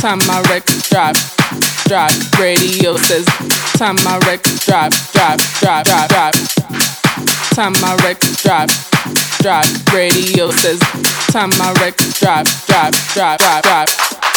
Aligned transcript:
time 0.00 0.18
my 0.26 0.40
wreck, 0.48 0.64
drop, 0.88 1.14
drop. 1.84 2.10
Radio 2.38 2.96
says, 2.96 3.26
time 3.76 3.96
my 3.96 4.18
wreck, 4.24 4.42
drop, 4.64 4.90
drop, 5.12 5.38
drop, 5.60 5.84
drop, 5.84 6.08
drop. 6.08 6.34
Time 7.52 7.74
my 7.82 7.94
wreck, 8.02 8.18
drop, 8.40 8.70
drop. 9.40 9.66
Radio 9.92 10.50
says, 10.52 10.80
time 11.28 11.50
my 11.58 11.72
wreck, 11.80 11.96
drop, 12.18 12.46
drop, 12.66 12.94
drop, 13.12 13.38
drop, 13.38 13.62
drop. 13.62 14.29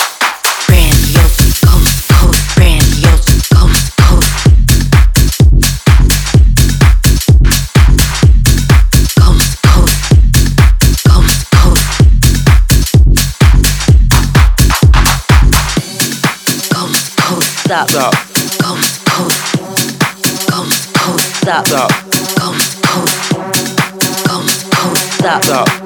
stop. 17.74 17.90
Stop. 17.90 18.14
Come 18.62 18.82
come. 19.10 19.34
Come 20.48 20.70
come. 20.94 21.20
Stop. 21.20 21.66
Stop. 21.66 21.92
Come 22.40 22.58
come. 22.84 23.12
Come 24.28 24.46
come. 24.70 24.96
Stop. 24.96 25.44
Stop. 25.44 25.83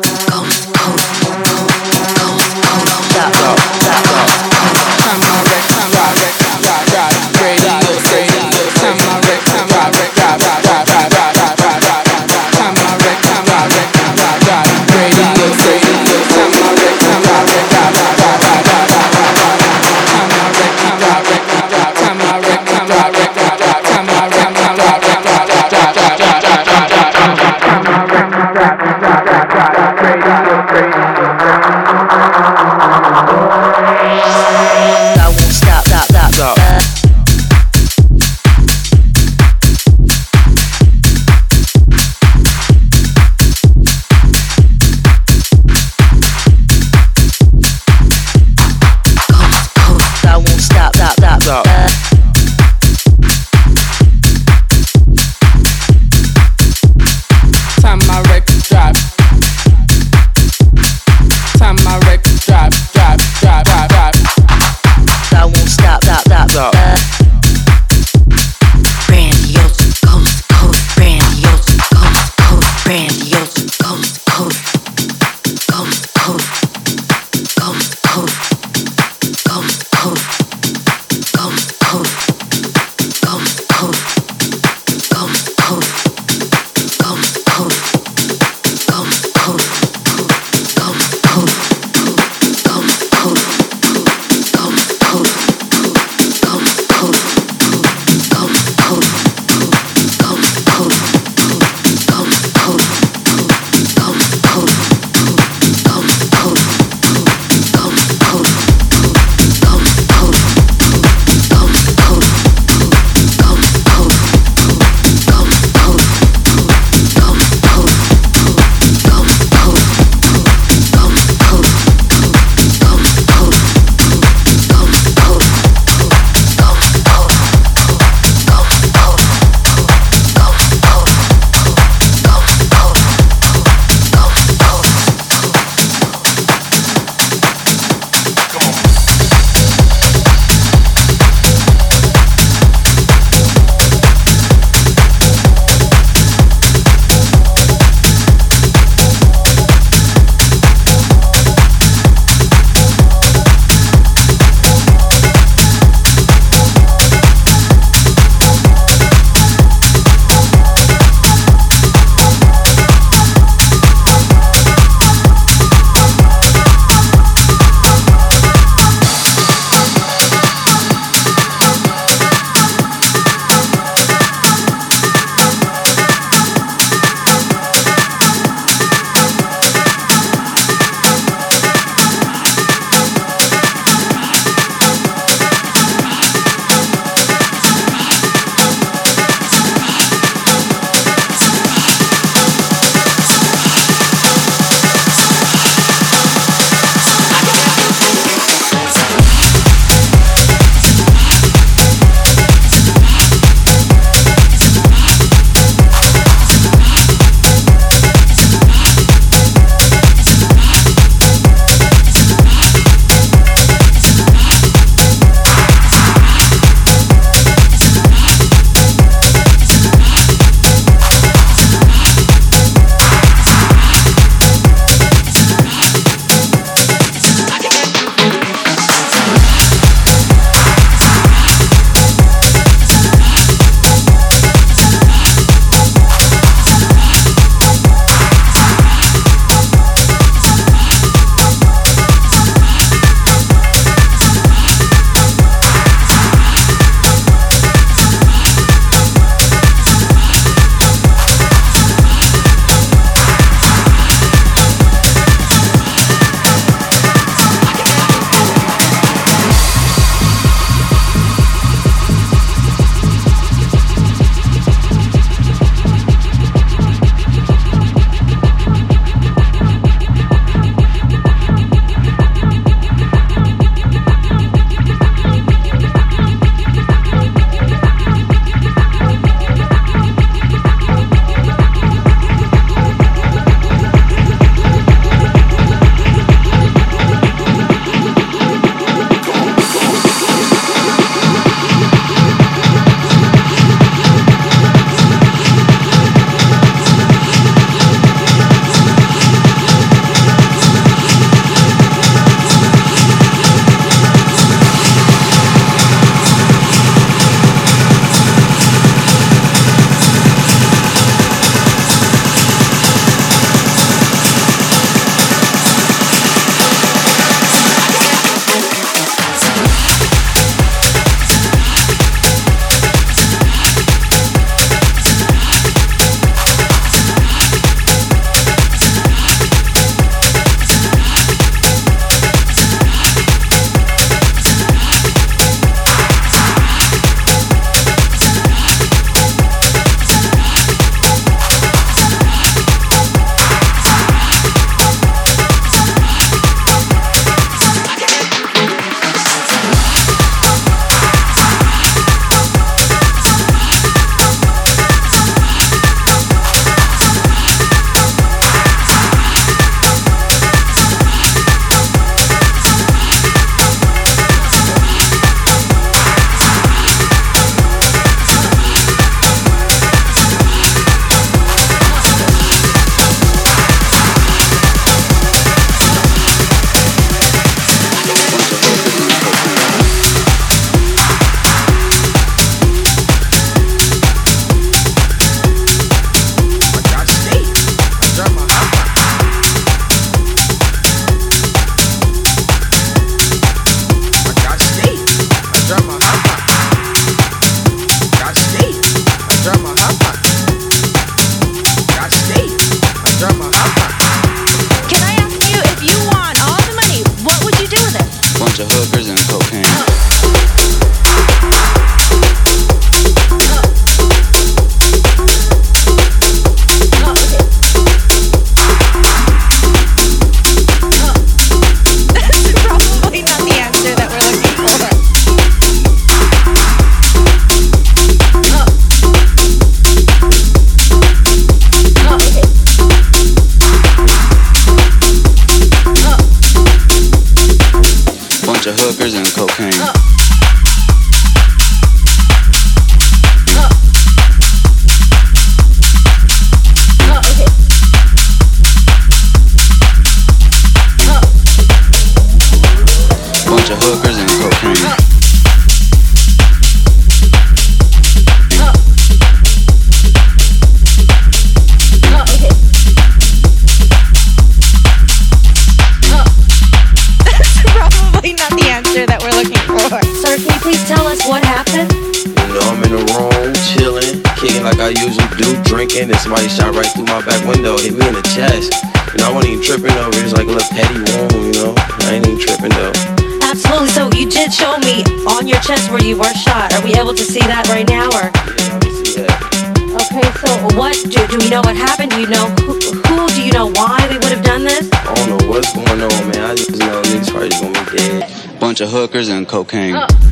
Bunch 498.77 498.93
of 498.93 498.99
hookers 498.99 499.29
and 499.29 499.47
cocaine. 499.47 499.95
Uh. 499.95 500.26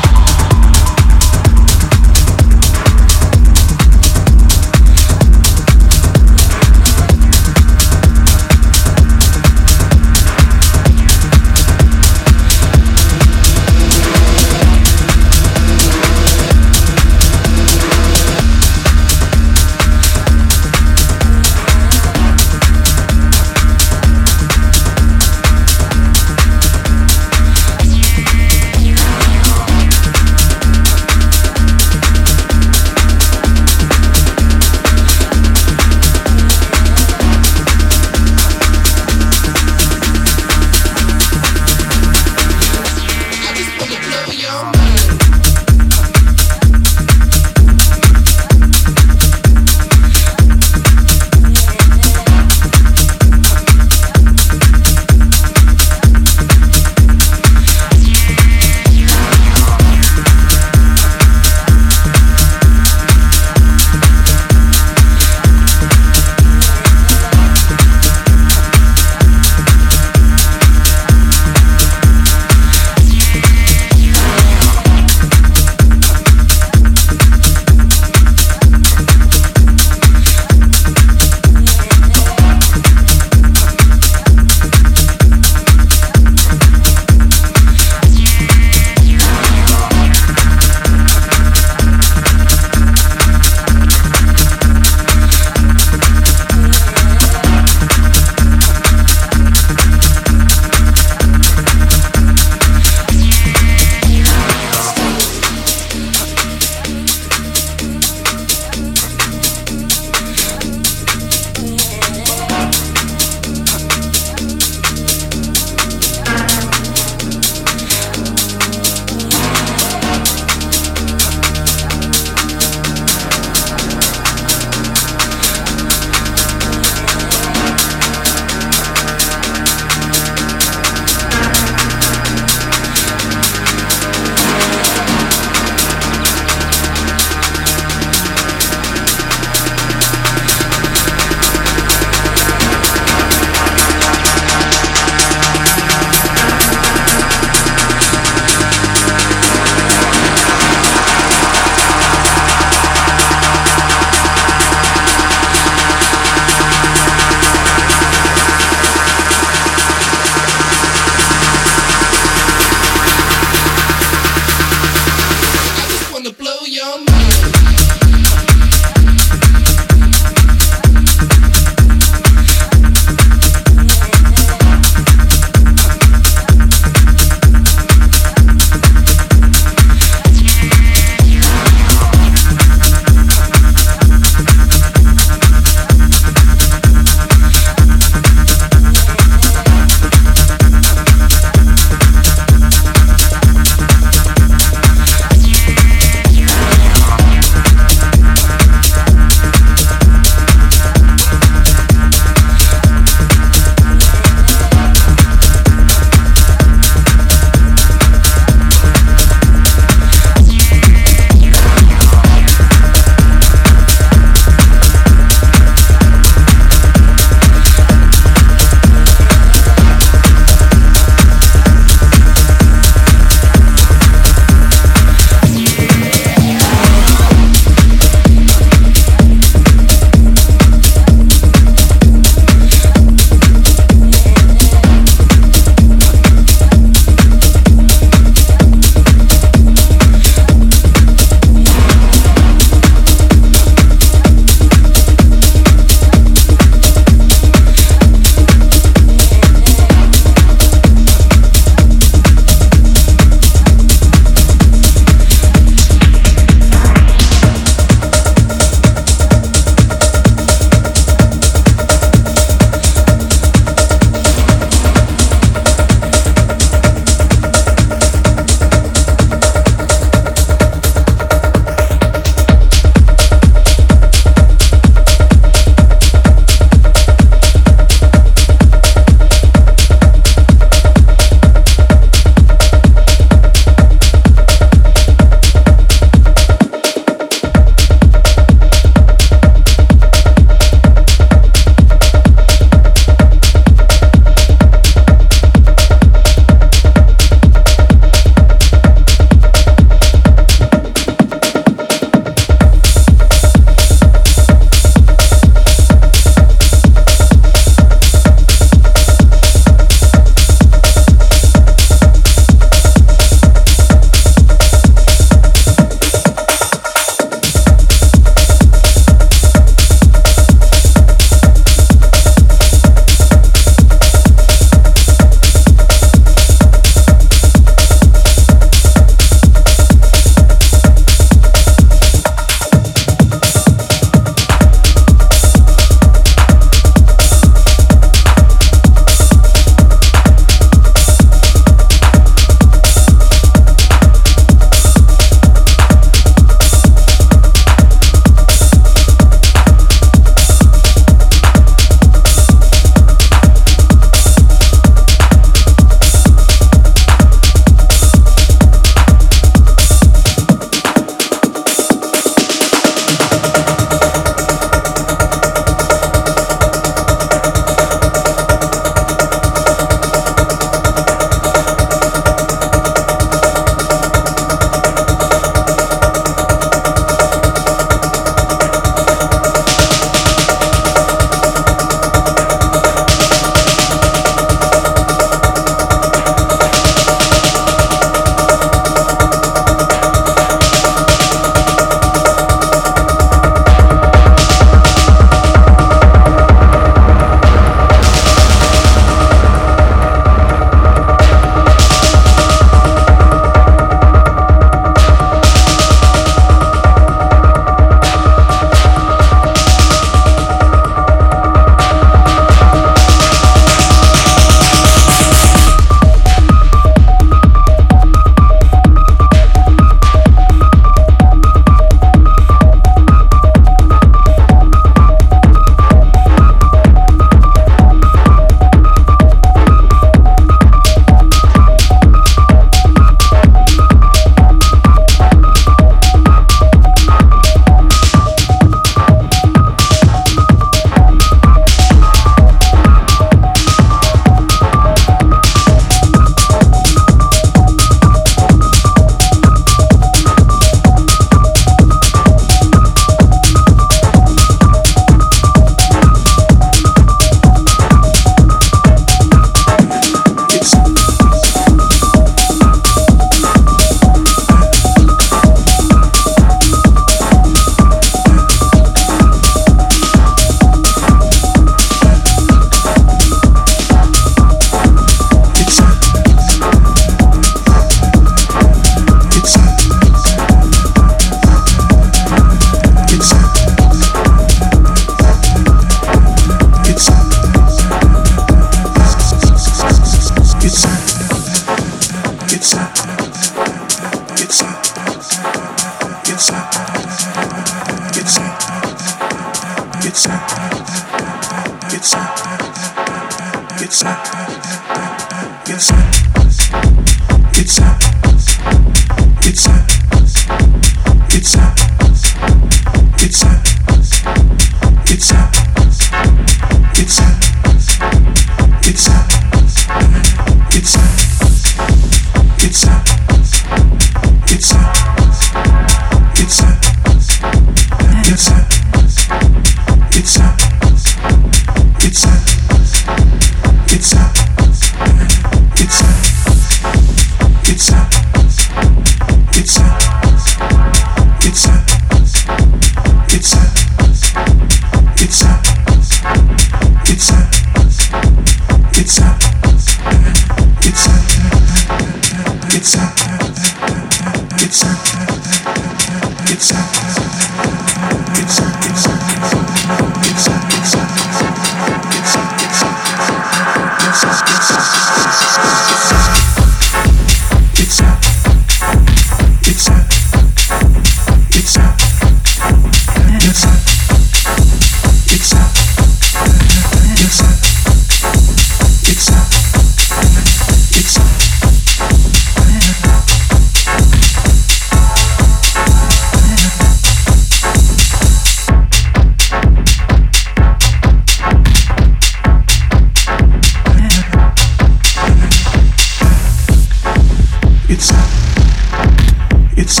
It's 599.76 600.00